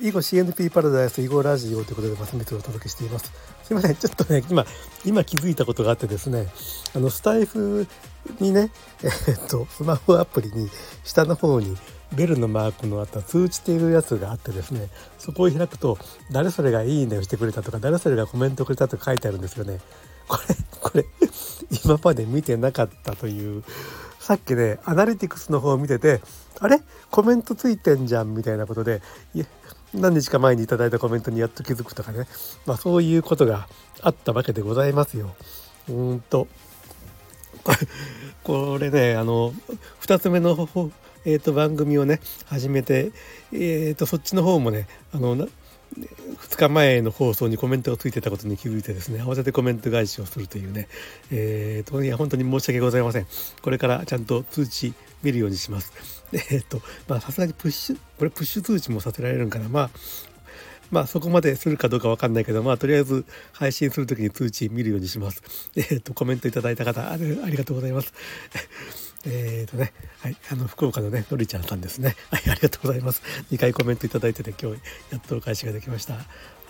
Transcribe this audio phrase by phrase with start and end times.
[0.00, 3.32] 囲碁 CNP パラダイス囲碁ラジオということでまさみつをお届けしています。
[3.64, 4.64] すいませんちょっとね今
[5.04, 6.46] 今気づいたことがあってですね
[6.94, 7.84] あのスタイフ
[8.38, 8.70] にね
[9.02, 10.70] え、っとスマホアプリに
[11.02, 11.76] 下の方に
[12.14, 14.88] ベルのマークのあった通知っていうやつがあってですね
[15.18, 15.98] そこを開くと
[16.30, 19.80] 誰それがいいねをしてくれたとか誰それがコメントくれたとか書いてあるんですよね。
[20.28, 21.04] これこれ
[21.84, 23.64] 今まで見てなかったという
[24.28, 26.20] さっきねアナリティクスの方を見てて
[26.60, 26.82] あれ？
[27.10, 29.00] コメントついてんじゃんみたいなことで
[29.94, 32.26] 何日か前に頂いたコメントにやっと気づくとかね、
[32.66, 33.68] まあ、そういうことが
[34.02, 35.34] あったわけでございますよ。
[35.88, 36.46] うんと。
[38.44, 39.54] これねあの
[40.02, 40.68] 2つ目の、
[41.24, 43.12] えーと、番組をね始めて、
[43.50, 45.48] えーと、そっちの方もねあの
[46.06, 50.88] 2日前の放送にコメントがついてたことに気づいてですね慌ててコメント返しをするというね
[51.30, 53.26] えーといや本当に申し訳ございません
[53.62, 55.92] これからちゃんと通知見るようにします。
[56.50, 59.90] えっとまあさすがにプッシュこれプッシュ通知もさせられるんかなまあ
[60.90, 65.42] まあそこまでするかどうかわかんないけどまあとりあえず配信する時に通知見るようにします。
[65.76, 68.12] えっとコメントいただいた方ありがとうございます。
[69.24, 72.16] えっ、とね、はい、あの福岡のねのりちゃんさんですね。
[72.30, 73.22] はい、ありがとうございます。
[73.50, 76.14] 2回コメントいただいてて今日やっとお返しができました。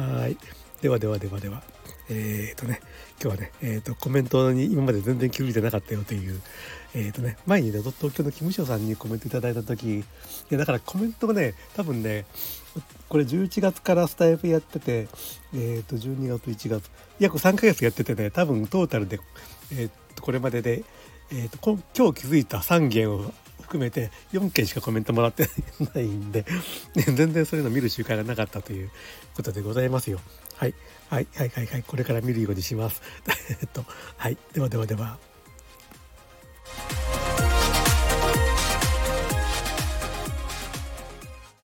[0.00, 0.36] はい。
[0.82, 1.62] ではではではでは。
[2.10, 2.80] えっ、ー、とね、
[3.22, 6.40] 今日はね、えっ、ー、と、コメントに今まで全然気づいてなかったよという、
[6.94, 10.04] えっ、ー、とね、前にね、東京の事務所さんにコメントいただいた時、い
[10.50, 12.26] や、だからコメントがね、多分ね、
[13.08, 15.08] これ11月からスタイフやってて、
[15.54, 19.20] えっ、と、12月、1月、約3ヶ月やっててね、多分トータルで、
[19.72, 20.84] えっ、と、これまでで、
[21.32, 21.58] えっ、と、
[21.96, 25.48] 今日気づいた3件を含めて4件しかコメントもらって
[25.94, 26.44] ないんで、
[26.94, 28.90] ね、 全然そういうの見る習慣がなかったという
[29.34, 30.20] ことでございますよ。
[30.56, 30.74] はい。
[31.08, 31.82] はい、はい、はい、はい。
[31.82, 33.02] これから見るようにします。
[33.60, 33.84] えっと、
[34.16, 34.38] はい。
[34.52, 35.18] ではではでは。